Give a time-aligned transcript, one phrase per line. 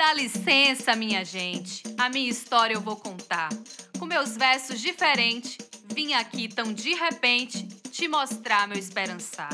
[0.00, 1.82] dá licença, minha gente.
[1.98, 3.50] A minha história eu vou contar.
[3.98, 5.58] Com meus versos diferentes,
[5.94, 9.50] vim aqui tão de repente te mostrar meu esperançar.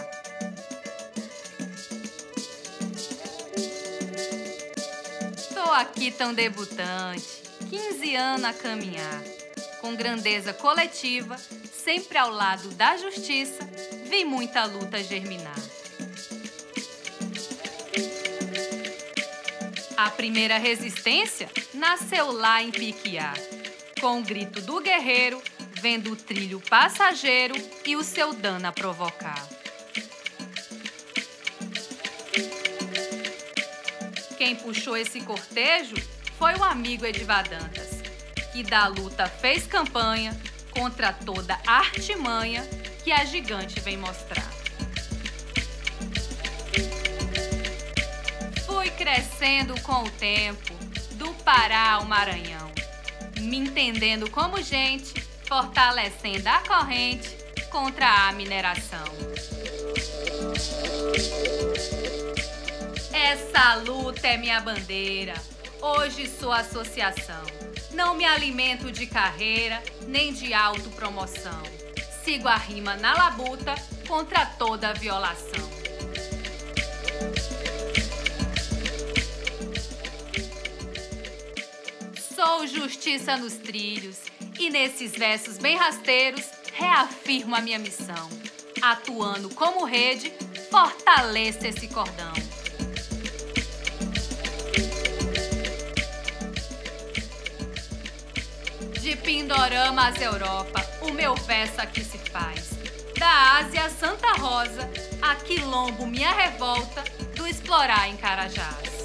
[5.52, 9.22] Tô aqui tão debutante, 15 anos a caminhar,
[9.80, 11.36] com grandeza coletiva,
[11.74, 13.68] sempre ao lado da justiça,
[14.08, 15.58] vi muita luta germinar.
[19.96, 23.32] A primeira resistência nasceu lá em Piquiá,
[23.98, 25.42] com o grito do guerreiro,
[25.80, 27.54] vendo o trilho passageiro
[27.86, 29.42] e o seu dano a provocar.
[34.36, 35.96] Quem puxou esse cortejo
[36.38, 38.02] foi o amigo Edivadantas,
[38.52, 40.38] que da luta fez campanha
[40.72, 42.62] contra toda artimanha
[43.02, 44.45] que a gigante vem mostrar.
[49.06, 50.74] Crescendo com o tempo,
[51.12, 52.72] do Pará ao Maranhão,
[53.38, 55.14] me entendendo como gente,
[55.46, 57.28] fortalecendo a corrente
[57.70, 59.04] contra a mineração.
[63.12, 65.34] Essa luta é minha bandeira,
[65.80, 67.44] hoje sou associação.
[67.92, 71.62] Não me alimento de carreira nem de autopromoção.
[72.24, 73.76] Sigo a rima na labuta
[74.08, 75.65] contra toda violação.
[82.56, 84.16] Sou justiça nos trilhos
[84.58, 88.30] e nesses versos bem rasteiros reafirmo a minha missão.
[88.80, 90.32] Atuando como rede,
[90.70, 92.32] fortaleça esse cordão.
[99.02, 102.70] De Pindorama às Europa, o meu verso aqui se faz.
[103.18, 104.90] Da Ásia a Santa Rosa,
[105.20, 108.95] a Quilombo minha revolta, do explorar em Carajás.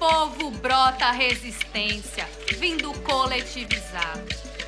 [0.00, 4.16] povo brota resistência, vindo coletivizar,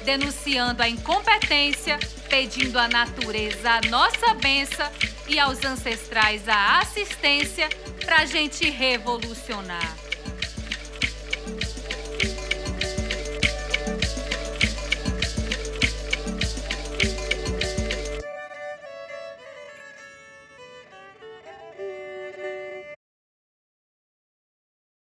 [0.04, 1.98] denunciando a incompetência,
[2.28, 4.87] pedindo à natureza a nossa benção
[5.26, 7.66] e aos ancestrais a assistência
[8.04, 9.97] pra gente revolucionar.